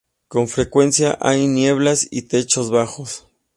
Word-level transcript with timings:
Con 0.29 0.47
frecuencia 0.47 1.15
hay 1.21 1.45
nieblas 1.47 2.07
y 2.09 2.23
techos 2.23 2.71
bajos. 2.71 3.27